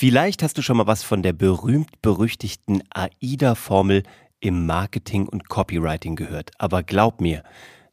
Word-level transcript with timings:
Vielleicht 0.00 0.44
hast 0.44 0.56
du 0.56 0.62
schon 0.62 0.76
mal 0.76 0.86
was 0.86 1.02
von 1.02 1.24
der 1.24 1.32
berühmt-berüchtigten 1.32 2.84
AIDA-Formel 2.90 4.04
im 4.38 4.64
Marketing 4.64 5.26
und 5.26 5.48
Copywriting 5.48 6.14
gehört. 6.14 6.52
Aber 6.56 6.84
glaub 6.84 7.20
mir, 7.20 7.42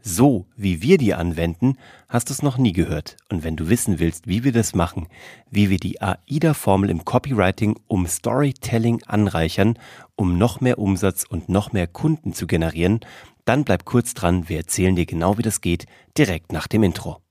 so 0.02 0.46
wie 0.56 0.84
wir 0.84 1.00
die 1.00 1.16
anwenden, 1.16 1.80
hast 2.08 2.30
du 2.30 2.34
es 2.34 2.44
noch 2.44 2.60
nie 2.60 2.74
gehört. 2.74 3.18
Und 3.32 3.44
wenn 3.44 3.56
du 3.56 3.70
wissen 3.70 3.98
willst, 3.98 4.28
wie 4.28 4.44
wir 4.44 4.52
das 4.52 4.76
machen, 4.76 5.08
wie 5.50 5.72
wir 5.72 5.80
die 5.80 6.00
AIDA-Formel 6.00 6.92
im 6.92 7.06
Copywriting 7.06 7.76
um 7.88 8.06
Storytelling 8.06 9.02
anreichern, 9.08 9.80
um 10.16 10.38
noch 10.38 10.62
mehr 10.62 10.78
Umsatz 10.78 11.24
und 11.28 11.50
noch 11.50 11.74
mehr 11.74 11.88
Kunden 11.88 12.34
zu 12.34 12.46
generieren, 12.46 13.00
dann 13.46 13.64
bleib 13.64 13.84
kurz 13.84 14.14
dran, 14.14 14.48
wir 14.48 14.58
erzählen 14.58 14.96
dir 14.96 15.08
genau, 15.08 15.40
wie 15.40 15.42
das 15.42 15.60
geht, 15.60 15.88
direkt 16.16 16.52
nach 16.52 16.68
dem 16.68 16.84
Intro. 16.84 17.25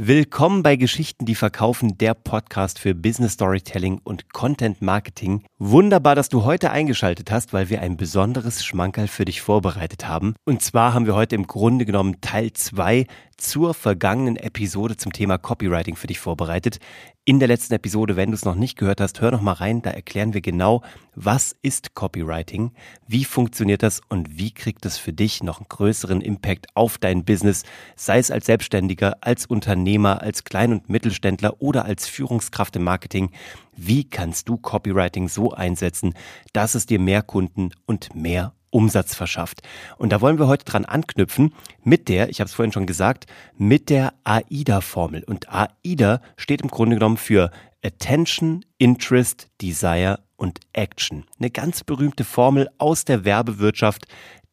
Willkommen 0.00 0.62
bei 0.62 0.76
Geschichten, 0.76 1.26
die 1.26 1.34
verkaufen, 1.34 1.98
der 1.98 2.14
Podcast 2.14 2.78
für 2.78 2.94
Business 2.94 3.32
Storytelling 3.32 4.00
und 4.04 4.32
Content 4.32 4.80
Marketing. 4.80 5.42
Wunderbar, 5.58 6.14
dass 6.14 6.28
du 6.28 6.44
heute 6.44 6.70
eingeschaltet 6.70 7.32
hast, 7.32 7.52
weil 7.52 7.68
wir 7.68 7.82
ein 7.82 7.96
besonderes 7.96 8.64
Schmankerl 8.64 9.08
für 9.08 9.24
dich 9.24 9.40
vorbereitet 9.40 10.06
haben. 10.06 10.36
Und 10.44 10.62
zwar 10.62 10.94
haben 10.94 11.06
wir 11.06 11.16
heute 11.16 11.34
im 11.34 11.48
Grunde 11.48 11.84
genommen 11.84 12.20
Teil 12.20 12.52
2 12.52 13.08
zur 13.38 13.72
vergangenen 13.72 14.36
Episode 14.36 14.96
zum 14.96 15.12
Thema 15.12 15.38
Copywriting 15.38 15.96
für 15.96 16.08
dich 16.08 16.18
vorbereitet. 16.18 16.78
In 17.24 17.38
der 17.38 17.48
letzten 17.48 17.74
Episode, 17.74 18.16
wenn 18.16 18.30
du 18.30 18.34
es 18.34 18.44
noch 18.44 18.54
nicht 18.54 18.78
gehört 18.78 19.00
hast, 19.00 19.20
hör 19.20 19.30
noch 19.30 19.42
mal 19.42 19.52
rein, 19.52 19.82
da 19.82 19.90
erklären 19.90 20.34
wir 20.34 20.40
genau, 20.40 20.82
was 21.14 21.54
ist 21.62 21.94
Copywriting, 21.94 22.72
wie 23.06 23.24
funktioniert 23.24 23.82
das 23.82 24.00
und 24.08 24.38
wie 24.38 24.50
kriegt 24.50 24.86
es 24.86 24.98
für 24.98 25.12
dich 25.12 25.42
noch 25.42 25.58
einen 25.58 25.68
größeren 25.68 26.20
Impact 26.20 26.68
auf 26.74 26.98
dein 26.98 27.24
Business, 27.24 27.64
sei 27.96 28.18
es 28.18 28.30
als 28.30 28.46
Selbstständiger, 28.46 29.18
als 29.20 29.46
Unternehmer, 29.46 29.87
als 29.96 30.44
Klein- 30.44 30.72
und 30.72 30.88
Mittelständler 30.88 31.60
oder 31.60 31.84
als 31.84 32.06
Führungskraft 32.06 32.76
im 32.76 32.84
Marketing. 32.84 33.30
Wie 33.76 34.04
kannst 34.04 34.48
du 34.48 34.56
Copywriting 34.56 35.28
so 35.28 35.52
einsetzen, 35.52 36.14
dass 36.52 36.74
es 36.74 36.86
dir 36.86 36.98
mehr 36.98 37.22
Kunden 37.22 37.70
und 37.86 38.14
mehr 38.14 38.52
Umsatz 38.70 39.14
verschafft. 39.14 39.62
Und 39.96 40.12
da 40.12 40.20
wollen 40.20 40.38
wir 40.38 40.46
heute 40.46 40.66
dran 40.66 40.84
anknüpfen 40.84 41.54
mit 41.84 42.08
der, 42.08 42.28
ich 42.28 42.40
habe 42.40 42.48
es 42.48 42.54
vorhin 42.54 42.72
schon 42.72 42.86
gesagt, 42.86 43.26
mit 43.56 43.88
der 43.88 44.12
AIDA-Formel. 44.24 45.24
Und 45.24 45.46
AIDA 45.48 46.20
steht 46.36 46.60
im 46.60 46.68
Grunde 46.68 46.96
genommen 46.96 47.16
für 47.16 47.50
Attention, 47.82 48.64
Interest, 48.76 49.48
Desire 49.62 50.18
und 50.36 50.60
Action. 50.72 51.24
Eine 51.38 51.50
ganz 51.50 51.82
berühmte 51.82 52.24
Formel 52.24 52.68
aus 52.78 53.04
der 53.04 53.24
Werbewirtschaft, 53.24 54.06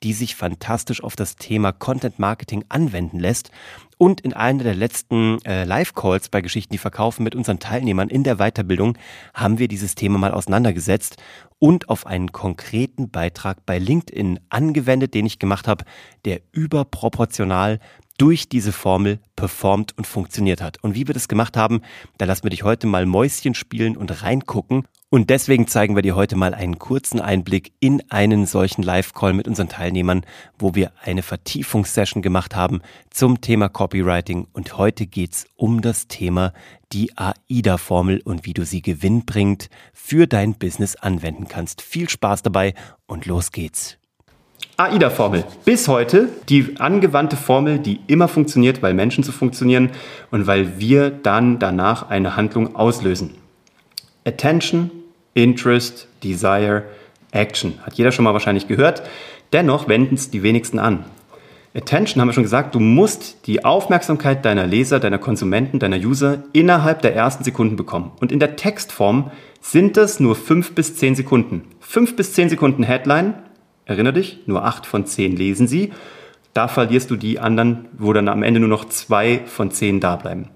die 0.04 0.14
sich 0.14 0.36
fantastisch 0.36 1.04
auf 1.04 1.16
das 1.16 1.36
Thema 1.36 1.72
Content 1.72 2.20
Marketing 2.20 2.64
anwenden 2.70 3.20
lässt. 3.20 3.52
Und 3.98 4.22
in 4.22 4.34
einer 4.34 4.64
der 4.64 4.76
letzten 4.76 5.44
äh, 5.46 5.64
Live-Calls 5.64 6.30
bei 6.30 6.42
Geschichten, 6.42 6.74
die 6.74 6.78
verkaufen 6.78 7.24
mit 7.24 7.34
unseren 7.34 7.60
Teilnehmern 7.60 8.10
in 8.10 8.24
der 8.24 8.36
Weiterbildung, 8.38 8.98
haben 9.34 9.58
wir 9.58 9.68
dieses 9.68 9.96
Thema 9.96 10.18
mal 10.18 10.32
auseinandergesetzt 10.32 11.18
und 11.60 11.90
auf 11.90 12.06
einen 12.06 12.32
konkreten 12.32 13.10
Beitrag 13.10 13.66
bei 13.66 13.80
LinkedIn 13.80 14.40
angewendet, 14.50 15.14
den 15.14 15.26
ich 15.26 15.40
gemacht 15.40 15.68
habe, 15.68 15.86
der 16.26 16.42
überproportional 16.52 17.80
durch 18.18 18.48
diese 18.48 18.72
Formel 18.72 19.20
performt 19.36 19.98
und 19.98 20.08
funktioniert 20.08 20.62
hat. 20.62 20.82
Und 20.84 20.96
wie 20.96 21.08
wir 21.08 21.14
das 21.14 21.28
gemacht 21.28 21.58
haben, 21.58 21.82
da 22.18 22.26
lassen 22.26 22.44
wir 22.44 22.50
dich 22.50 22.64
heute 22.64 22.88
mal 22.88 23.06
Mäuschen 23.06 23.56
spielen 23.56 23.98
und 23.98 24.24
reingucken. 24.24 24.88
Und 25.16 25.30
deswegen 25.30 25.66
zeigen 25.66 25.96
wir 25.96 26.02
dir 26.02 26.18
heute 26.18 26.36
mal 26.36 26.54
einen 26.54 26.78
kurzen 26.78 27.22
Einblick 27.22 27.72
in 27.80 28.04
einen 28.10 28.46
solchen 28.46 28.84
Live-Call 28.84 29.32
mit 29.32 29.48
unseren 29.48 29.70
Teilnehmern, 29.70 30.26
wo 30.60 30.76
wir 30.76 30.92
eine 31.02 31.24
Vertiefungssession 31.24 32.22
gemacht 32.22 32.54
haben 32.54 32.82
zum 33.12 33.40
Thema 33.40 33.70
Copywriting. 33.70 34.48
Und 34.52 34.78
heute 34.78 35.06
geht's 35.06 35.46
um 35.56 35.82
das 35.82 36.10
Thema 36.10 36.52
die 36.92 37.14
AIDA-Formel 37.16 38.24
und 38.26 38.46
wie 38.46 38.52
du 38.52 38.66
sie 38.66 38.82
gewinnbringend 38.82 39.70
für 39.94 40.28
dein 40.28 40.56
Business 40.56 40.98
anwenden 40.98 41.48
kannst. 41.48 41.82
Viel 41.82 42.10
Spaß 42.10 42.44
dabei 42.44 42.74
und 43.08 43.26
los 43.26 43.54
geht's. 43.54 43.98
AIDA-Formel. 44.76 45.46
Bis 45.64 45.88
heute 45.88 46.28
die 46.50 46.76
angewandte 46.78 47.38
Formel, 47.38 47.80
die 47.80 48.02
immer 48.08 48.28
funktioniert, 48.28 48.82
weil 48.82 48.94
Menschen 48.94 49.24
zu 49.24 49.32
funktionieren 49.32 49.92
und 50.30 50.46
weil 50.46 50.78
wir 50.78 51.10
dann 51.10 51.58
danach 51.58 52.10
eine 52.10 52.36
Handlung 52.36 52.76
auslösen. 52.76 53.36
Attention, 54.26 54.92
Interest, 55.36 56.08
Desire, 56.24 56.86
Action. 57.30 57.76
Hat 57.86 57.94
jeder 57.94 58.12
schon 58.12 58.26
mal 58.26 58.34
wahrscheinlich 58.34 58.68
gehört. 58.68 59.04
Dennoch 59.54 59.88
wenden 59.88 60.16
es 60.16 60.32
die 60.32 60.42
wenigsten 60.42 60.80
an. 60.80 61.06
Attention 61.76 62.20
haben 62.20 62.30
wir 62.30 62.34
schon 62.34 62.44
gesagt, 62.44 62.74
du 62.74 62.80
musst 62.80 63.46
die 63.46 63.64
Aufmerksamkeit 63.64 64.44
deiner 64.44 64.66
Leser, 64.66 65.00
deiner 65.00 65.20
Konsumenten, 65.20 65.78
deiner 65.78 65.98
User 65.98 66.44
innerhalb 66.54 67.04
der 67.04 67.14
ersten 67.14 67.44
Sekunden 67.44 67.76
bekommen. 67.76 68.14
Und 68.20 68.32
in 68.32 68.40
der 68.40 68.56
Textform 68.56 69.30
sind 69.62 69.98
das 69.98 70.20
nur 70.20 70.36
fünf 70.36 70.74
bis 70.74 70.96
zehn 70.96 71.14
Sekunden. 71.14 71.64
Fünf 71.80 72.16
bis 72.16 72.34
zehn 72.34 72.50
Sekunden 72.50 72.82
Headline, 72.82 73.36
Erinner 73.86 74.12
dich, 74.12 74.40
nur 74.48 74.66
acht 74.66 74.86
von 74.86 75.06
zehn 75.06 75.36
lesen 75.36 75.68
sie. 75.68 75.94
Da 76.54 76.68
verlierst 76.68 77.12
du 77.12 77.16
die 77.16 77.40
anderen, 77.40 77.88
wo 77.98 78.14
dann 78.14 78.28
am 78.28 78.42
Ende 78.42 78.60
nur 78.60 78.70
noch 78.70 78.86
zwei 78.86 79.42
von 79.46 79.72
zehn 79.72 80.00
da 80.00 80.16
bleiben. 80.16 80.50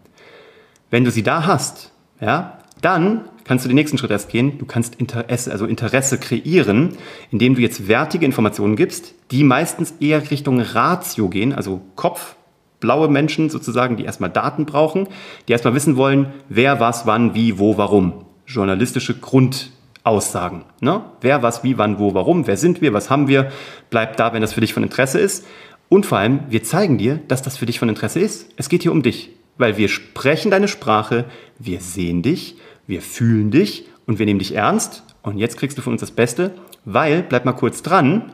Wenn 0.89 1.03
du 1.03 1.11
sie 1.11 1.23
da 1.23 1.45
hast, 1.45 1.91
ja, 2.19 2.58
dann 2.81 3.25
kannst 3.43 3.65
du 3.65 3.69
den 3.69 3.75
nächsten 3.75 3.97
Schritt 3.97 4.11
erst 4.11 4.29
gehen. 4.29 4.57
Du 4.57 4.65
kannst 4.65 4.95
Interesse, 4.95 5.51
also 5.51 5.65
Interesse 5.65 6.17
kreieren, 6.17 6.97
indem 7.31 7.55
du 7.55 7.61
jetzt 7.61 7.87
wertige 7.87 8.25
Informationen 8.25 8.75
gibst, 8.75 9.15
die 9.31 9.43
meistens 9.43 9.95
eher 9.99 10.29
Richtung 10.29 10.59
Ratio 10.59 11.29
gehen, 11.29 11.53
also 11.53 11.81
Kopf, 11.95 12.35
blaue 12.79 13.09
Menschen 13.09 13.49
sozusagen, 13.49 13.97
die 13.97 14.05
erstmal 14.05 14.29
Daten 14.29 14.65
brauchen, 14.65 15.07
die 15.47 15.51
erstmal 15.51 15.73
wissen 15.73 15.97
wollen, 15.97 16.27
wer, 16.47 16.79
was, 16.79 17.05
wann, 17.05 17.35
wie, 17.35 17.59
wo, 17.59 17.77
warum. 17.77 18.25
Journalistische 18.45 19.19
Grund, 19.19 19.71
Aussagen. 20.03 20.63
Ne? 20.79 21.01
Wer, 21.21 21.43
was, 21.43 21.63
wie, 21.63 21.77
wann, 21.77 21.99
wo, 21.99 22.13
warum, 22.13 22.47
wer 22.47 22.57
sind 22.57 22.81
wir, 22.81 22.93
was 22.93 23.09
haben 23.09 23.27
wir, 23.27 23.51
bleibt 23.89 24.19
da, 24.19 24.33
wenn 24.33 24.41
das 24.41 24.53
für 24.53 24.61
dich 24.61 24.73
von 24.73 24.83
Interesse 24.83 25.19
ist. 25.19 25.45
Und 25.89 26.05
vor 26.05 26.19
allem, 26.19 26.41
wir 26.49 26.63
zeigen 26.63 26.97
dir, 26.97 27.19
dass 27.27 27.41
das 27.41 27.57
für 27.57 27.65
dich 27.65 27.79
von 27.79 27.89
Interesse 27.89 28.19
ist. 28.19 28.49
Es 28.55 28.69
geht 28.69 28.83
hier 28.83 28.91
um 28.91 29.01
dich, 29.01 29.31
weil 29.59 29.77
wir 29.77 29.89
sprechen 29.89 30.49
deine 30.49 30.67
Sprache, 30.67 31.25
wir 31.59 31.81
sehen 31.81 32.23
dich, 32.23 32.55
wir 32.87 33.03
fühlen 33.03 33.51
dich 33.51 33.85
und 34.07 34.17
wir 34.17 34.25
nehmen 34.25 34.39
dich 34.39 34.55
ernst. 34.55 35.03
Und 35.21 35.37
jetzt 35.37 35.57
kriegst 35.57 35.77
du 35.77 35.83
von 35.83 35.93
uns 35.93 36.01
das 36.01 36.11
Beste, 36.11 36.51
weil, 36.85 37.21
bleib 37.21 37.45
mal 37.45 37.53
kurz 37.53 37.83
dran, 37.83 38.31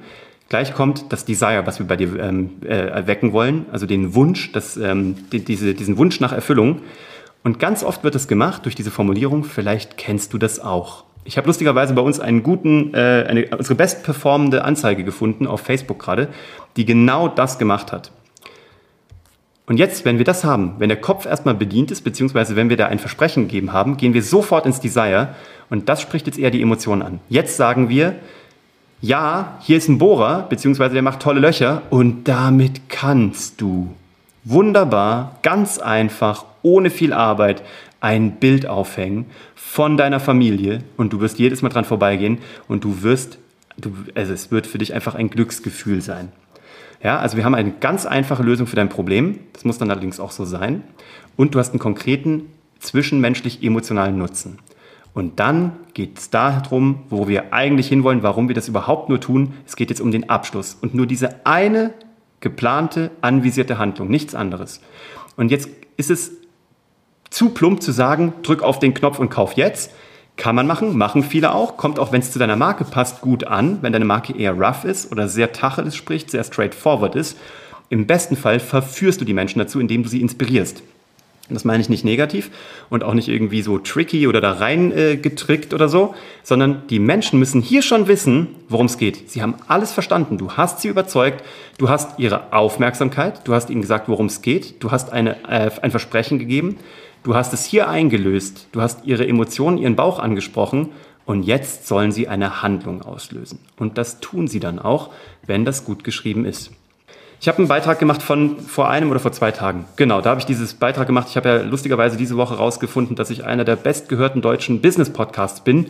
gleich 0.48 0.74
kommt 0.74 1.12
das 1.12 1.26
Desire, 1.26 1.64
was 1.66 1.80
wir 1.80 1.88
bei 1.88 1.98
dir 1.98 2.18
ähm, 2.20 2.52
äh, 2.64 2.68
erwecken 2.68 3.34
wollen, 3.34 3.66
also 3.72 3.88
den 3.88 4.14
Wunsch, 4.14 4.52
das, 4.52 4.78
ähm, 4.78 5.16
die, 5.32 5.44
diese, 5.44 5.74
diesen 5.74 5.98
Wunsch 5.98 6.20
nach 6.20 6.32
Erfüllung. 6.32 6.82
Und 7.44 7.60
ganz 7.60 7.84
oft 7.84 8.04
wird 8.04 8.16
das 8.16 8.28
gemacht 8.28 8.64
durch 8.66 8.76
diese 8.76 8.92
Formulierung, 8.92 9.44
vielleicht 9.44 9.98
kennst 9.98 10.32
du 10.32 10.38
das 10.38 10.60
auch. 10.60 11.06
Ich 11.24 11.38
habe 11.38 11.48
lustigerweise 11.48 11.96
bei 11.96 12.02
uns 12.02 12.20
einen 12.20 12.44
guten, 12.44 12.94
äh, 12.94 13.26
eine, 13.28 13.48
unsere 13.58 13.74
bestperformende 13.74 14.64
Anzeige 14.64 15.04
gefunden 15.04 15.48
auf 15.48 15.62
Facebook 15.62 15.98
gerade, 15.98 16.28
die 16.78 16.86
genau 16.86 17.28
das 17.28 17.58
gemacht 17.58 17.92
hat. 17.92 18.12
Und 19.68 19.78
jetzt, 19.78 20.06
wenn 20.06 20.20
wir 20.20 20.26
das 20.26 20.44
haben, 20.44 20.76
wenn 20.78 20.90
der 20.90 21.02
Kopf 21.02 21.26
erstmal 21.26 21.56
bedient 21.56 21.90
ist, 21.90 22.02
beziehungsweise 22.02 22.56
wenn 22.56 22.70
wir 22.70 22.78
da 22.78 22.86
ein 22.86 23.00
Versprechen 23.00 23.48
gegeben 23.48 23.74
haben, 23.74 23.98
gehen 23.98 24.14
wir 24.14 24.22
sofort 24.22 24.66
ins 24.66 24.80
Desire 24.80 25.30
und 25.70 25.90
das 25.90 26.02
spricht 26.02 26.28
jetzt 26.28 26.38
eher 26.38 26.52
die 26.52 26.62
Emotionen 26.62 27.02
an. 27.02 27.20
Jetzt 27.30 27.58
sagen 27.58 27.90
wir, 27.90 28.16
ja, 29.02 29.58
hier 29.62 29.78
ist 29.78 29.90
ein 29.90 29.98
Bohrer, 29.98 30.46
beziehungsweise 30.50 30.94
der 30.94 31.02
macht 31.02 31.20
tolle 31.20 31.40
Löcher 31.40 31.82
und 31.90 32.28
damit 32.28 32.90
kannst 32.90 33.60
du 33.60 33.94
wunderbar, 34.44 35.40
ganz 35.42 35.80
einfach, 35.80 36.46
ohne 36.62 36.90
viel 36.92 37.12
Arbeit 37.14 37.64
ein 38.00 38.36
Bild 38.36 38.68
aufhängen 38.68 39.26
von 39.56 39.98
deiner 39.98 40.20
Familie 40.20 40.84
und 40.96 41.12
du 41.12 41.22
wirst 41.22 41.40
jedes 41.40 41.64
Mal 41.64 41.70
dran 41.70 41.86
vorbeigehen 41.86 42.38
und 42.68 42.84
du 42.84 43.02
wirst, 43.02 43.40
du, 43.78 43.92
also 44.14 44.32
es 44.32 44.52
wird 44.52 44.68
für 44.68 44.78
dich 44.78 44.94
einfach 44.94 45.16
ein 45.16 45.32
Glücksgefühl 45.32 46.02
sein. 46.02 46.32
Ja, 47.06 47.20
also 47.20 47.38
wir 47.38 47.46
haben 47.46 47.54
eine 47.54 47.70
ganz 47.70 48.08
einfache 48.08 48.42
Lösung 48.42 48.66
für 48.66 48.76
dein 48.76 48.90
Problem. 48.90 49.38
Das 49.54 49.64
muss 49.64 49.78
dann 49.78 49.92
allerdings 49.92 50.20
auch 50.20 50.32
so 50.32 50.44
sein. 50.44 50.82
Und 51.38 51.54
du 51.54 51.60
hast 51.60 51.70
einen 51.70 51.78
konkreten 51.78 52.48
zwischenmenschlich 52.80 53.62
emotionalen 53.62 54.18
Nutzen. 54.18 54.58
Und 55.14 55.40
dann 55.40 55.74
geht 55.94 56.18
es 56.18 56.32
darum, 56.32 57.04
wo 57.12 57.28
wir 57.28 57.54
eigentlich 57.54 57.90
hinwollen, 57.90 58.24
warum 58.24 58.48
wir 58.48 58.56
das 58.56 58.68
überhaupt 58.68 59.10
nur 59.10 59.20
tun. 59.20 59.54
Es 59.68 59.76
geht 59.76 59.92
jetzt 59.92 60.02
um 60.02 60.10
den 60.10 60.32
Abschluss 60.32 60.80
und 60.82 60.96
nur 60.96 61.06
diese 61.06 61.46
eine 61.46 61.94
geplante, 62.40 63.12
anvisierte 63.22 63.78
Handlung, 63.78 64.08
nichts 64.08 64.34
anderes. 64.34 64.82
Und 65.38 65.52
jetzt 65.52 65.70
ist 65.98 66.10
es 66.10 66.32
zu 67.30 67.50
plump 67.50 67.84
zu 67.84 67.92
sagen, 67.92 68.34
drück 68.42 68.64
auf 68.64 68.80
den 68.80 68.96
Knopf 68.96 69.20
und 69.20 69.30
kauf 69.30 69.54
jetzt. 69.54 69.94
Kann 70.38 70.56
man 70.56 70.68
machen, 70.68 70.98
machen 70.98 71.24
viele 71.24 71.54
auch. 71.54 71.78
Kommt 71.78 71.98
auch, 71.98 72.12
wenn 72.12 72.22
es 72.22 72.32
zu 72.32 72.40
deiner 72.40 72.58
Marke 72.58 72.84
passt, 72.84 73.22
gut 73.22 73.46
an. 73.46 73.80
Wenn 73.82 73.94
deine 73.94 74.06
Marke 74.06 74.38
eher 74.38 74.54
rough 74.54 74.84
ist 74.84 75.12
oder 75.12 75.30
sehr 75.30 75.54
Tacheles 75.54 75.96
spricht, 75.96 76.30
sehr 76.30 76.44
straightforward 76.44 77.16
ist. 77.16 77.38
Im 77.90 78.06
besten 78.06 78.36
Fall 78.36 78.60
verführst 78.60 79.22
du 79.22 79.26
die 79.26 79.34
Menschen 79.34 79.60
dazu, 79.60 79.80
indem 79.80 80.04
du 80.04 80.10
sie 80.10 80.22
inspirierst. 80.22 80.82
Das 81.48 81.64
meine 81.64 81.80
ich 81.80 81.90
nicht 81.90 82.04
negativ 82.04 82.50
und 82.90 83.04
auch 83.04 83.14
nicht 83.14 83.28
irgendwie 83.28 83.62
so 83.62 83.78
tricky 83.78 84.28
oder 84.28 84.42
da 84.42 84.54
rein 84.54 84.92
äh, 84.92 85.16
getrickt 85.16 85.76
oder 85.76 85.88
so, 85.88 86.16
sondern 86.42 86.88
die 86.90 86.98
Menschen 86.98 87.38
müssen 87.38 87.62
hier 87.62 87.84
schon 87.84 88.08
wissen, 88.08 88.48
worum 88.68 88.88
es 88.88 88.98
geht. 88.98 89.30
Sie 89.30 89.44
haben 89.44 89.54
alles 89.68 89.92
verstanden. 89.92 90.40
Du 90.40 90.54
hast 90.54 90.82
sie 90.82 90.88
überzeugt, 90.88 91.44
du 91.78 91.88
hast 91.88 92.18
ihre 92.18 92.52
Aufmerksamkeit, 92.52 93.48
du 93.48 93.54
hast 93.54 93.70
ihnen 93.70 93.82
gesagt, 93.82 94.10
worum 94.10 94.26
es 94.26 94.42
geht, 94.42 94.84
du 94.84 94.90
hast 94.90 95.14
eine, 95.14 95.36
äh, 95.48 95.70
ein 95.84 95.92
Versprechen 95.92 96.40
gegeben 96.40 96.78
Du 97.26 97.34
hast 97.34 97.54
es 97.54 97.66
hier 97.66 97.90
eingelöst. 97.90 98.68
Du 98.72 98.84
hast 98.84 99.04
ihre 99.06 99.28
Emotionen, 99.28 99.80
ihren 99.80 99.96
Bauch 99.96 100.20
angesprochen. 100.20 100.90
Und 101.26 101.42
jetzt 101.42 101.88
sollen 101.88 102.12
sie 102.12 102.28
eine 102.28 102.62
Handlung 102.62 103.02
auslösen. 103.02 103.58
Und 103.78 103.98
das 103.98 104.20
tun 104.20 104.48
sie 104.48 104.60
dann 104.60 104.78
auch, 104.78 105.10
wenn 105.48 105.66
das 105.66 105.86
gut 105.86 106.04
geschrieben 106.04 106.46
ist. 106.46 106.70
Ich 107.42 107.48
habe 107.48 107.58
einen 107.58 107.68
Beitrag 107.68 107.98
gemacht 107.98 108.22
von 108.22 108.60
vor 108.60 108.90
einem 108.90 109.10
oder 109.10 109.20
vor 109.20 109.32
zwei 109.32 109.52
Tagen. 109.52 109.86
Genau, 109.96 110.22
da 110.22 110.30
habe 110.30 110.40
ich 110.40 110.46
dieses 110.46 110.76
Beitrag 110.76 111.08
gemacht. 111.08 111.26
Ich 111.32 111.36
habe 111.36 111.50
ja 111.50 111.62
lustigerweise 111.64 112.16
diese 112.16 112.38
Woche 112.38 112.58
rausgefunden, 112.58 113.16
dass 113.16 113.32
ich 113.32 113.44
einer 113.44 113.66
der 113.66 113.76
bestgehörten 113.76 114.44
deutschen 114.44 114.82
Business-Podcasts 114.82 115.62
bin. 115.62 115.88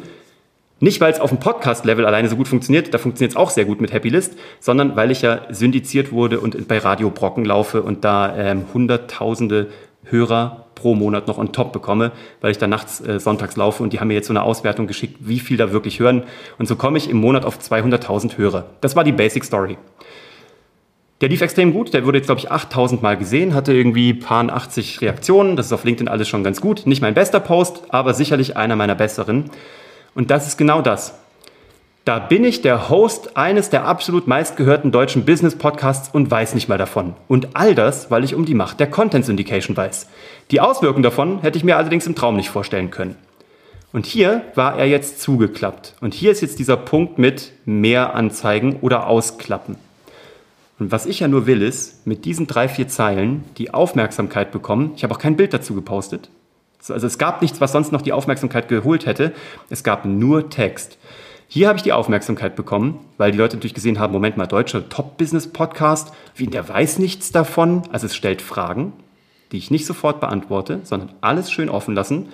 Nicht, 0.79 1.01
weil 1.01 1.11
es 1.11 1.19
auf 1.19 1.31
dem 1.31 1.39
Podcast-Level 1.39 2.05
alleine 2.05 2.29
so 2.29 2.37
gut 2.37 2.47
funktioniert, 2.47 2.93
da 2.93 2.97
funktioniert 2.97 3.31
es 3.31 3.37
auch 3.37 3.49
sehr 3.49 3.65
gut 3.65 3.81
mit 3.81 3.91
Happy 3.91 4.07
List, 4.09 4.37
sondern 4.61 4.95
weil 4.95 5.11
ich 5.11 5.21
ja 5.21 5.41
syndiziert 5.49 6.13
wurde 6.13 6.39
und 6.39 6.67
bei 6.69 6.77
Radio 6.77 7.09
Brocken 7.09 7.43
laufe 7.43 7.81
und 7.81 8.05
da 8.05 8.35
ähm, 8.37 8.65
hunderttausende 8.73 9.67
Hörer 10.05 10.65
pro 10.75 10.93
Monat 10.93 11.27
noch 11.27 11.37
on 11.37 11.51
top 11.51 11.73
bekomme, 11.73 12.11
weil 12.41 12.51
ich 12.51 12.57
da 12.57 12.67
nachts 12.67 13.01
äh, 13.01 13.19
sonntags 13.19 13.55
laufe 13.55 13.81
und 13.81 13.93
die 13.93 13.99
haben 13.99 14.09
mir 14.09 14.13
jetzt 14.13 14.27
so 14.27 14.33
eine 14.33 14.43
Auswertung 14.43 14.87
geschickt, 14.87 15.17
wie 15.19 15.39
viel 15.39 15.57
da 15.57 15.71
wirklich 15.71 15.99
hören. 15.99 16.23
Und 16.59 16.67
so 16.67 16.75
komme 16.75 16.97
ich 16.97 17.09
im 17.09 17.17
Monat 17.17 17.45
auf 17.45 17.57
200.000 17.59 18.37
Hörer. 18.37 18.65
Das 18.81 18.95
war 18.95 19.03
die 19.03 19.11
Basic 19.11 19.43
Story. 19.43 19.77
Der 21.21 21.29
lief 21.29 21.41
extrem 21.41 21.71
gut, 21.71 21.93
der 21.93 22.05
wurde 22.05 22.17
jetzt, 22.17 22.27
glaube 22.27 22.39
ich, 22.39 22.51
8000 22.51 23.01
Mal 23.01 23.15
gesehen, 23.15 23.53
hatte 23.53 23.73
irgendwie 23.73 24.13
paar 24.13 24.47
80 24.49 24.99
Reaktionen. 24.99 25.55
Das 25.55 25.67
ist 25.67 25.71
auf 25.71 25.85
LinkedIn 25.85 26.09
alles 26.09 26.27
schon 26.27 26.43
ganz 26.43 26.59
gut. 26.59 26.85
Nicht 26.85 27.01
mein 27.01 27.13
bester 27.13 27.39
Post, 27.39 27.83
aber 27.89 28.13
sicherlich 28.13 28.57
einer 28.57 28.75
meiner 28.75 28.95
besseren. 28.95 29.45
Und 30.13 30.29
das 30.29 30.45
ist 30.45 30.57
genau 30.57 30.81
das. 30.81 31.17
Da 32.05 32.19
bin 32.19 32.43
ich 32.43 32.61
der 32.61 32.87
Host 32.89 33.35
eines 33.35 33.71
der 33.71 33.85
absolut 33.85 34.27
meistgehörten 34.27 34.91
deutschen 34.91 35.25
Business-Podcasts 35.25 36.13
und 36.13 36.29
weiß 36.29 36.53
nicht 36.53 36.69
mal 36.69 36.77
davon. 36.77 37.15
Und 37.27 37.55
all 37.55 37.73
das, 37.73 38.11
weil 38.11 38.23
ich 38.23 38.35
um 38.35 38.45
die 38.45 38.53
Macht 38.53 38.79
der 38.79 38.91
Content 38.91 39.25
Syndication 39.25 39.75
weiß. 39.75 40.07
Die 40.51 40.61
Auswirkungen 40.61 41.01
davon 41.01 41.41
hätte 41.41 41.57
ich 41.57 41.63
mir 41.63 41.77
allerdings 41.77 42.05
im 42.05 42.13
Traum 42.13 42.35
nicht 42.35 42.51
vorstellen 42.51 42.91
können. 42.91 43.15
Und 43.91 44.05
hier 44.05 44.43
war 44.53 44.77
er 44.77 44.85
jetzt 44.85 45.19
zugeklappt. 45.19 45.95
Und 45.99 46.13
hier 46.13 46.29
ist 46.29 46.41
jetzt 46.41 46.59
dieser 46.59 46.77
Punkt 46.77 47.17
mit 47.17 47.53
mehr 47.65 48.13
anzeigen 48.13 48.77
oder 48.81 49.07
ausklappen. 49.07 49.75
Und 50.77 50.91
was 50.91 51.07
ich 51.07 51.21
ja 51.21 51.27
nur 51.27 51.47
will, 51.47 51.63
ist 51.63 52.05
mit 52.05 52.25
diesen 52.25 52.45
drei, 52.45 52.67
vier 52.67 52.87
Zeilen 52.87 53.45
die 53.57 53.73
Aufmerksamkeit 53.73 54.51
bekommen. 54.51 54.91
Ich 54.95 55.03
habe 55.03 55.15
auch 55.15 55.19
kein 55.19 55.37
Bild 55.37 55.55
dazu 55.55 55.73
gepostet. 55.73 56.29
Also 56.87 57.07
es 57.07 57.17
gab 57.17 57.41
nichts, 57.41 57.61
was 57.61 57.71
sonst 57.71 57.91
noch 57.91 58.03
die 58.03 58.13
Aufmerksamkeit 58.13 58.67
geholt 58.67 59.07
hätte. 59.07 59.33
Es 59.71 59.83
gab 59.83 60.05
nur 60.05 60.51
Text. 60.51 60.99
Hier 61.47 61.67
habe 61.67 61.77
ich 61.77 61.83
die 61.83 61.93
Aufmerksamkeit 61.93 62.55
bekommen, 62.55 62.99
weil 63.17 63.31
die 63.31 63.37
Leute 63.37 63.55
natürlich 63.55 63.75
gesehen 63.75 63.99
haben, 63.99 64.11
Moment 64.11 64.35
mal, 64.35 64.47
deutscher 64.47 64.89
Top-Business-Podcast, 64.89 66.11
wie 66.35 66.47
der 66.47 66.67
weiß 66.67 66.99
nichts 66.99 67.31
davon. 67.31 67.83
Also 67.91 68.07
es 68.07 68.15
stellt 68.15 68.41
Fragen, 68.41 68.93
die 69.51 69.57
ich 69.57 69.71
nicht 69.71 69.85
sofort 69.85 70.19
beantworte, 70.19 70.79
sondern 70.83 71.13
alles 71.21 71.51
schön 71.51 71.69
offen 71.69 71.93
lassen. 71.93 72.29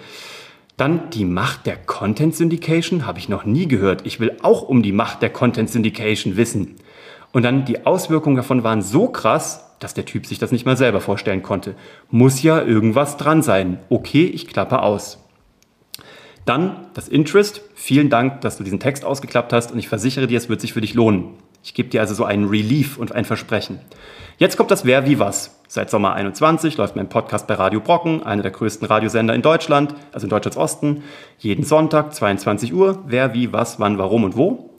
Dann 0.77 1.09
die 1.11 1.25
Macht 1.25 1.65
der 1.65 1.75
Content 1.75 2.35
Syndication 2.35 3.05
habe 3.05 3.19
ich 3.19 3.29
noch 3.29 3.43
nie 3.43 3.67
gehört. 3.67 4.05
Ich 4.05 4.19
will 4.19 4.37
auch 4.41 4.61
um 4.63 4.81
die 4.81 4.93
Macht 4.93 5.21
der 5.21 5.29
Content 5.29 5.69
Syndication 5.69 6.37
wissen. 6.37 6.75
Und 7.33 7.43
dann 7.43 7.65
die 7.65 7.85
Auswirkungen 7.85 8.37
davon 8.37 8.63
waren 8.63 8.81
so 8.81 9.07
krass, 9.07 9.67
dass 9.79 9.93
der 9.93 10.05
Typ 10.05 10.25
sich 10.25 10.39
das 10.39 10.51
nicht 10.51 10.65
mal 10.65 10.77
selber 10.77 11.01
vorstellen 11.01 11.43
konnte. 11.43 11.75
Muss 12.09 12.41
ja 12.41 12.61
irgendwas 12.61 13.17
dran 13.17 13.41
sein. 13.41 13.79
Okay, 13.89 14.25
ich 14.25 14.47
klappe 14.47 14.81
aus. 14.81 15.20
Dann 16.45 16.87
das 16.93 17.07
Interest. 17.07 17.61
Vielen 17.75 18.09
Dank, 18.09 18.41
dass 18.41 18.57
du 18.57 18.63
diesen 18.63 18.79
Text 18.79 19.05
ausgeklappt 19.05 19.53
hast 19.53 19.71
und 19.71 19.79
ich 19.79 19.87
versichere 19.87 20.27
dir, 20.27 20.37
es 20.37 20.49
wird 20.49 20.61
sich 20.61 20.73
für 20.73 20.81
dich 20.81 20.93
lohnen. 20.93 21.35
Ich 21.63 21.73
gebe 21.73 21.89
dir 21.89 22.01
also 22.01 22.15
so 22.15 22.25
einen 22.25 22.47
Relief 22.47 22.97
und 22.97 23.11
ein 23.11 23.25
Versprechen. 23.25 23.79
Jetzt 24.37 24.57
kommt 24.57 24.71
das 24.71 24.85
Wer 24.85 25.05
wie 25.05 25.19
was. 25.19 25.59
Seit 25.67 25.91
Sommer 25.91 26.13
21 26.15 26.75
läuft 26.77 26.95
mein 26.95 27.09
Podcast 27.09 27.45
bei 27.45 27.53
Radio 27.53 27.79
Brocken, 27.79 28.23
einer 28.23 28.41
der 28.41 28.51
größten 28.51 28.87
Radiosender 28.87 29.35
in 29.35 29.43
Deutschland, 29.43 29.93
also 30.11 30.25
in 30.25 30.31
Deutschlands 30.31 30.57
Osten. 30.57 31.03
Jeden 31.37 31.63
Sonntag 31.63 32.15
22 32.15 32.73
Uhr. 32.73 33.03
Wer 33.05 33.35
wie 33.35 33.53
was, 33.53 33.79
wann, 33.79 33.99
warum 33.99 34.23
und 34.23 34.35
wo. 34.35 34.71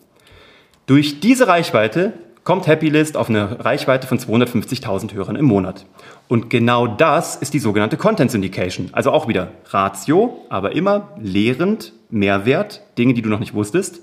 Durch 0.87 1.21
diese 1.21 1.47
Reichweite 1.47 2.13
kommt 2.43 2.67
Happylist 2.67 3.17
auf 3.17 3.29
eine 3.29 3.65
Reichweite 3.65 4.09
von 4.09 4.19
250.000 4.19 5.15
Hörern 5.15 5.37
im 5.37 5.45
Monat. 5.45 5.87
Und 6.33 6.49
genau 6.49 6.87
das 6.87 7.37
ist 7.37 7.53
die 7.53 7.59
sogenannte 7.59 7.99
Content 7.99 8.31
Syndication. 8.31 8.89
Also 8.93 9.11
auch 9.11 9.29
wieder 9.29 9.51
Ratio, 9.69 10.47
aber 10.49 10.75
immer 10.75 11.11
lehrend, 11.21 11.93
Mehrwert, 12.09 12.81
Dinge, 12.97 13.13
die 13.13 13.21
du 13.21 13.29
noch 13.29 13.39
nicht 13.39 13.53
wusstest. 13.53 14.01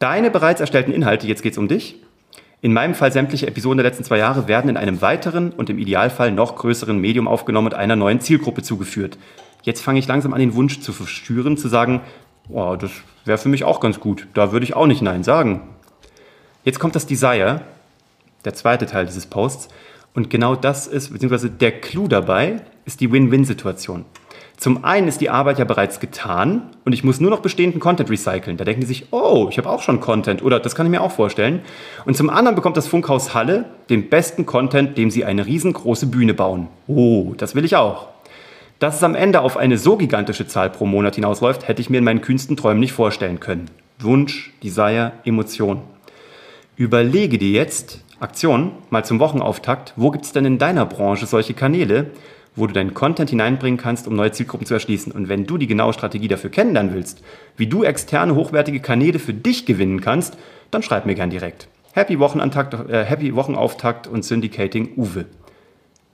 Deine 0.00 0.32
bereits 0.32 0.60
erstellten 0.60 0.92
Inhalte, 0.92 1.28
jetzt 1.28 1.44
geht's 1.44 1.56
um 1.56 1.68
dich. 1.68 2.02
In 2.62 2.72
meinem 2.72 2.96
Fall 2.96 3.12
sämtliche 3.12 3.46
Episoden 3.46 3.76
der 3.76 3.86
letzten 3.86 4.02
zwei 4.02 4.18
Jahre 4.18 4.48
werden 4.48 4.68
in 4.68 4.76
einem 4.76 5.00
weiteren 5.02 5.52
und 5.52 5.70
im 5.70 5.78
Idealfall 5.78 6.32
noch 6.32 6.56
größeren 6.56 6.98
Medium 6.98 7.28
aufgenommen 7.28 7.68
und 7.68 7.74
einer 7.74 7.94
neuen 7.94 8.20
Zielgruppe 8.20 8.62
zugeführt. 8.62 9.16
Jetzt 9.62 9.84
fange 9.84 10.00
ich 10.00 10.08
langsam 10.08 10.34
an, 10.34 10.40
den 10.40 10.56
Wunsch 10.56 10.80
zu 10.80 10.92
verstüren, 10.92 11.56
zu 11.56 11.68
sagen, 11.68 12.00
oh, 12.48 12.74
das 12.74 12.90
wäre 13.24 13.38
für 13.38 13.50
mich 13.50 13.62
auch 13.62 13.78
ganz 13.78 14.00
gut. 14.00 14.26
Da 14.34 14.50
würde 14.50 14.64
ich 14.64 14.74
auch 14.74 14.88
nicht 14.88 15.00
Nein 15.00 15.22
sagen. 15.22 15.60
Jetzt 16.64 16.80
kommt 16.80 16.96
das 16.96 17.06
Desire, 17.06 17.60
der 18.44 18.54
zweite 18.54 18.86
Teil 18.86 19.06
dieses 19.06 19.26
Posts. 19.26 19.68
Und 20.16 20.30
genau 20.30 20.56
das 20.56 20.86
ist, 20.86 21.12
beziehungsweise 21.12 21.50
der 21.50 21.72
Clou 21.72 22.08
dabei, 22.08 22.62
ist 22.86 23.00
die 23.00 23.12
Win-Win-Situation. 23.12 24.06
Zum 24.56 24.82
einen 24.82 25.08
ist 25.08 25.20
die 25.20 25.28
Arbeit 25.28 25.58
ja 25.58 25.66
bereits 25.66 26.00
getan 26.00 26.70
und 26.86 26.94
ich 26.94 27.04
muss 27.04 27.20
nur 27.20 27.30
noch 27.30 27.40
bestehenden 27.40 27.78
Content 27.78 28.08
recyceln. 28.08 28.56
Da 28.56 28.64
denken 28.64 28.80
die 28.80 28.86
sich, 28.86 29.08
oh, 29.10 29.48
ich 29.50 29.58
habe 29.58 29.68
auch 29.68 29.82
schon 29.82 30.00
Content 30.00 30.42
oder 30.42 30.58
das 30.58 30.74
kann 30.74 30.86
ich 30.86 30.90
mir 30.90 31.02
auch 31.02 31.12
vorstellen. 31.12 31.60
Und 32.06 32.16
zum 32.16 32.30
anderen 32.30 32.54
bekommt 32.56 32.78
das 32.78 32.88
Funkhaus 32.88 33.34
Halle 33.34 33.66
den 33.90 34.08
besten 34.08 34.46
Content, 34.46 34.96
dem 34.96 35.10
sie 35.10 35.26
eine 35.26 35.44
riesengroße 35.44 36.06
Bühne 36.06 36.32
bauen. 36.32 36.68
Oh, 36.86 37.34
das 37.36 37.54
will 37.54 37.66
ich 37.66 37.76
auch. 37.76 38.08
Dass 38.78 38.96
es 38.96 39.02
am 39.02 39.14
Ende 39.14 39.42
auf 39.42 39.58
eine 39.58 39.76
so 39.76 39.98
gigantische 39.98 40.46
Zahl 40.46 40.70
pro 40.70 40.86
Monat 40.86 41.16
hinausläuft, 41.16 41.68
hätte 41.68 41.82
ich 41.82 41.90
mir 41.90 41.98
in 41.98 42.04
meinen 42.04 42.22
kühnsten 42.22 42.56
Träumen 42.56 42.80
nicht 42.80 42.94
vorstellen 42.94 43.38
können. 43.38 43.70
Wunsch, 43.98 44.54
Desire, 44.62 45.12
Emotion. 45.26 45.82
Überlege 46.76 47.36
dir 47.36 47.50
jetzt, 47.50 48.00
Aktion, 48.18 48.72
mal 48.88 49.04
zum 49.04 49.18
Wochenauftakt, 49.18 49.92
wo 49.96 50.10
gibt 50.10 50.24
es 50.24 50.32
denn 50.32 50.46
in 50.46 50.58
deiner 50.58 50.86
Branche 50.86 51.26
solche 51.26 51.52
Kanäle, 51.52 52.12
wo 52.54 52.66
du 52.66 52.72
deinen 52.72 52.94
Content 52.94 53.28
hineinbringen 53.28 53.78
kannst, 53.78 54.08
um 54.08 54.16
neue 54.16 54.32
Zielgruppen 54.32 54.66
zu 54.66 54.72
erschließen. 54.72 55.12
Und 55.12 55.28
wenn 55.28 55.46
du 55.46 55.58
die 55.58 55.66
genaue 55.66 55.92
Strategie 55.92 56.28
dafür 56.28 56.48
kennenlernen 56.48 56.94
willst, 56.94 57.22
wie 57.58 57.66
du 57.66 57.84
externe, 57.84 58.34
hochwertige 58.34 58.80
Kanäle 58.80 59.18
für 59.18 59.34
dich 59.34 59.66
gewinnen 59.66 60.00
kannst, 60.00 60.38
dann 60.70 60.82
schreib 60.82 61.04
mir 61.04 61.14
gern 61.14 61.28
direkt. 61.28 61.68
Happy, 61.92 62.18
Wochenantakt, 62.18 62.74
äh, 62.88 63.04
Happy 63.04 63.34
Wochenauftakt 63.34 64.06
und 64.06 64.24
Syndicating 64.24 64.94
Uwe. 64.96 65.26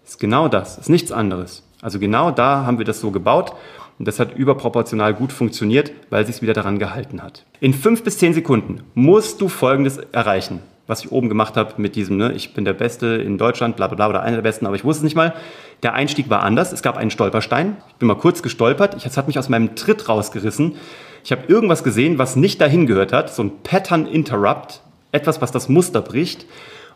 Ist 0.05 0.19
genau 0.19 0.49
das, 0.49 0.79
ist 0.79 0.91
nichts 0.91 1.13
anderes. 1.13 1.63
Also 1.81 2.01
genau 2.01 2.33
da 2.33 2.67
haben 2.67 2.79
wir 2.79 2.85
das 2.85 3.01
so 3.01 3.13
gebaut 3.13 3.53
und 3.99 4.09
das 4.09 4.19
hat 4.19 4.37
überproportional 4.37 5.15
gut 5.15 5.33
funktioniert, 5.33 5.93
weil 6.11 6.27
sich 6.27 6.43
wieder 6.43 6.53
daran 6.53 6.81
gehalten 6.81 7.23
hat. 7.23 7.45
In 7.61 7.75
fünf 7.75 8.03
bis 8.03 8.19
zehn 8.19 8.35
Sekunden 8.35 8.83
musst 8.95 9.41
du 9.41 9.49
Folgendes 9.49 9.99
erreichen. 9.99 10.61
Was 10.87 11.05
ich 11.05 11.13
oben 11.13 11.29
gemacht 11.29 11.57
habe 11.57 11.75
mit 11.77 11.95
diesem, 11.95 12.17
ne, 12.17 12.33
ich 12.33 12.55
bin 12.55 12.65
der 12.65 12.73
Beste 12.73 13.07
in 13.07 13.39
Deutschland, 13.39 13.77
bla 13.77 13.87
bla 13.87 13.97
bla, 13.97 14.09
oder 14.09 14.23
einer 14.23 14.37
der 14.37 14.43
Besten, 14.43 14.67
aber 14.67 14.75
ich 14.75 14.85
wusste 14.85 15.01
es 15.01 15.05
nicht 15.05 15.15
mal. 15.15 15.35
Der 15.83 15.95
Einstieg 15.95 16.29
war 16.31 16.43
anders. 16.43 16.73
Es 16.73 16.83
gab 16.83 16.97
einen 16.97 17.11
Stolperstein. 17.11 17.77
Ich 17.89 17.95
bin 17.95 18.09
mal 18.09 18.17
kurz 18.17 18.43
gestolpert. 18.43 19.05
Es 19.05 19.17
hat 19.17 19.27
mich 19.27 19.39
aus 19.39 19.49
meinem 19.49 19.75
Tritt 19.75 20.09
rausgerissen. 20.09 20.77
Ich 21.25 21.33
habe 21.33 21.43
irgendwas 21.47 21.85
gesehen, 21.85 22.19
was 22.19 22.37
nicht 22.37 22.61
dahin 22.61 22.87
gehört 22.87 23.13
hat. 23.13 23.33
So 23.33 23.43
ein 23.43 23.63
Pattern 23.63 24.07
Interrupt. 24.07 24.81
Etwas, 25.13 25.41
was 25.41 25.53
das 25.53 25.69
Muster 25.69 26.01
bricht. 26.01 26.47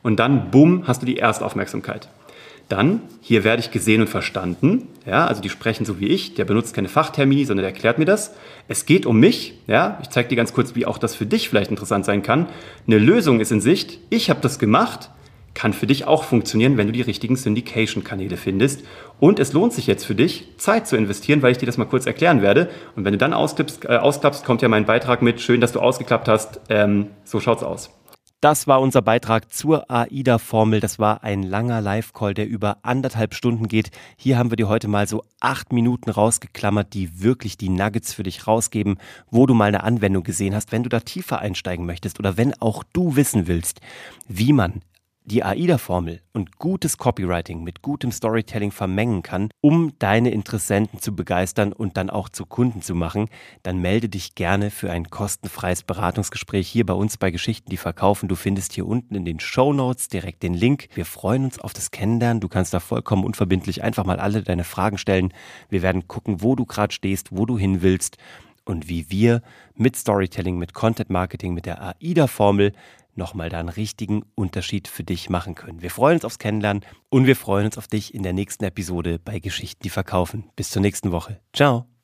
Und 0.03 0.17
dann, 0.17 0.51
bumm, 0.51 0.85
hast 0.87 1.03
du 1.03 1.07
die 1.07 1.19
Erstaufmerksamkeit. 1.19 2.09
Dann, 2.69 3.01
hier 3.21 3.45
werde 3.45 3.61
ich 3.61 3.71
gesehen 3.71 4.01
und 4.01 4.09
verstanden. 4.09 4.89
Ja, 5.07 5.27
also 5.27 5.41
die 5.41 5.51
sprechen 5.51 5.85
so 5.85 6.01
wie 6.01 6.09
ich. 6.09 6.35
Der 6.35 6.45
benutzt 6.45 6.75
keine 6.75 6.89
Fachtermini, 6.89 7.45
sondern 7.45 7.63
der 7.63 7.73
erklärt 7.73 7.99
mir 7.99 8.07
das. 8.07 8.35
Es 8.67 8.87
geht 8.87 9.07
um 9.07 9.21
mich. 9.21 9.55
Ja, 9.69 10.01
ich 10.03 10.11
zeige 10.11 10.29
dir 10.29 10.37
ganz 10.37 10.53
kurz, 10.53 10.75
wie 10.75 10.85
auch 10.85 10.99
das 10.99 11.15
für 11.15 11.27
dich 11.27 11.49
vielleicht 11.49 11.71
interessant 11.71 12.05
sein 12.05 12.23
kann. 12.23 12.49
Eine 12.87 12.99
Lösung 12.99 13.39
ist 13.39 13.53
in 13.53 13.61
Sicht. 13.61 14.01
Ich 14.11 14.31
habe 14.31 14.41
das 14.41 14.59
gemacht. 14.59 15.11
Kann 15.55 15.73
für 15.73 15.87
dich 15.87 16.07
auch 16.07 16.25
funktionieren, 16.25 16.77
wenn 16.77 16.89
du 16.89 16.93
die 16.93 17.03
richtigen 17.03 17.37
Syndication-Kanäle 17.37 18.37
findest. 18.37 18.83
Und 19.21 19.39
es 19.39 19.53
lohnt 19.53 19.73
sich 19.73 19.87
jetzt 19.87 20.05
für 20.05 20.17
dich, 20.17 20.49
Zeit 20.59 20.87
zu 20.87 20.97
investieren, 20.97 21.41
weil 21.43 21.53
ich 21.53 21.59
dir 21.59 21.67
das 21.67 21.79
mal 21.79 21.87
kurz 21.87 22.05
erklären 22.05 22.43
werde. 22.43 22.69
Und 22.97 23.05
wenn 23.05 23.13
du 23.13 23.19
dann 23.19 23.33
ausklappst, 23.33 23.85
äh, 23.85 23.97
ausklappst 23.97 24.45
kommt 24.45 24.61
ja 24.61 24.69
mein 24.69 24.87
Beitrag 24.87 25.23
mit. 25.23 25.41
Schön, 25.41 25.61
dass 25.61 25.73
du 25.73 25.81
ausgeklappt 25.81 26.29
hast. 26.29 26.61
Ähm, 26.69 27.07
so 27.25 27.39
schaut's 27.41 27.63
aus. 27.63 27.91
Das 28.43 28.67
war 28.67 28.83
unser 28.83 29.01
Beitrag 29.01 29.51
zur 29.51 29.91
AIDA-Formel. 29.91 30.81
Das 30.81 30.99
war 30.99 31.25
ein 31.25 31.43
langer 31.43 31.81
Live-Call, 31.81 32.35
der 32.35 32.47
über 32.47 32.77
anderthalb 32.83 33.33
Stunden 33.35 33.67
geht. 33.67 33.91
Hier 34.19 34.37
haben 34.37 34.51
wir 34.51 34.57
dir 34.57 34.69
heute 34.69 34.89
mal 34.89 35.09
so 35.09 35.23
acht 35.41 35.73
Minuten 35.73 36.11
rausgeklammert, 36.11 36.93
die 36.93 37.23
wirklich 37.23 37.57
die 37.57 37.71
Nuggets 37.71 38.13
für 38.13 38.25
dich 38.25 38.47
rausgeben, 38.47 38.99
wo 39.31 39.47
du 39.47 39.55
mal 39.55 39.69
eine 39.69 39.85
Anwendung 39.85 40.23
gesehen 40.23 40.55
hast, 40.55 40.71
wenn 40.71 40.83
du 40.83 40.91
da 40.91 41.01
tiefer 41.01 41.39
einsteigen 41.39 41.87
möchtest 41.87 42.19
oder 42.19 42.37
wenn 42.37 42.53
auch 42.61 42.85
du 42.93 43.17
wissen 43.17 43.47
willst, 43.47 43.81
wie 44.29 44.53
man 44.53 44.83
die 45.27 45.43
AIDA-Formel 45.43 46.21
und 46.33 46.57
gutes 46.59 46.99
Copywriting 46.99 47.65
mit 47.65 47.83
gutem 47.83 48.13
Storytelling 48.13 48.71
vermengen 48.71 49.23
kann, 49.23 49.51
um 49.61 49.93
deine 49.99 50.31
Interessenten 50.31 51.01
zu 51.01 51.17
begeistern 51.17 51.73
und 51.73 51.97
dann 51.97 52.11
auch 52.11 52.29
zu 52.29 52.47
Kunden 52.47 52.81
zu 52.81 52.95
machen, 52.95 53.29
dann 53.65 53.79
melde 53.79 54.09
dich 54.09 54.37
gerne 54.37 54.71
für 54.71 54.91
ein 54.91 55.11
kostenfreies 55.11 55.83
Beratungsgespräch 55.83 56.69
hier 56.69 56.87
bei 56.87 56.95
uns 56.95 57.17
bei 57.17 57.33
Geschichten, 57.33 57.71
die 57.71 57.77
verkaufen. 57.77 58.29
Du 58.29 58.37
findest 58.37 58.73
hier 58.73 58.87
unten 58.87 59.17
in 59.17 59.25
den 59.25 59.41
Show 59.41 59.73
Notes 59.73 60.07
direkt 60.07 60.45
den 60.45 60.55
Link. 60.55 60.87
Wir 60.95 61.05
freuen 61.05 61.45
uns 61.45 61.59
auf 61.59 61.73
das 61.73 61.91
Kennenlernen. 61.91 62.41
Du 62.41 62.49
kannst 62.49 62.73
da 62.73 62.79
vollkommen 62.79 63.25
unverbindlich 63.25 63.83
einfach 63.83 64.05
mal 64.05 64.21
alle 64.21 64.43
deine 64.43 64.65
Fragen 64.65 64.97
stellen. 64.97 65.33
Wir 65.69 65.83
werden 65.83 66.07
gucken, 66.07 66.41
wo 66.41 66.55
du 66.55 66.65
gerade 66.67 66.95
stehst, 66.95 67.37
wo 67.37 67.47
du 67.47 67.59
hin 67.59 67.83
willst 67.83 68.17
und 68.65 68.89
wie 68.89 69.11
wir 69.11 69.43
mit 69.75 69.97
Storytelling, 69.97 70.57
mit 70.59 70.73
Content 70.73 71.11
Marketing, 71.11 71.53
mit 71.53 71.67
der 71.67 71.97
AIDA-Formel 72.01 72.73
nochmal 73.17 73.49
da 73.49 73.61
einen 73.61 73.69
richtigen 73.69 74.25
Unterschied 74.35 74.89
für 74.89 75.05
dich 75.05 75.31
machen 75.31 75.55
können. 75.55 75.83
Wir 75.83 75.91
freuen 75.91 76.17
uns 76.17 76.25
aufs 76.25 76.39
Kennenlernen 76.39 76.85
und 77.09 77.27
wir 77.27 77.37
freuen 77.37 77.67
uns 77.67 77.79
auf 77.79 77.89
dich 77.89 78.15
in 78.15 78.23
der 78.23 78.33
nächsten 78.33 78.65
Episode 78.65 79.19
bei 79.19 79.39
Geschichten, 79.39 79.83
die 79.83 79.91
verkaufen. 79.91 80.45
Bis 80.57 80.71
zur 80.71 80.83
nächsten 80.83 81.13
Woche. 81.13 81.41
Ciao. 81.53 81.96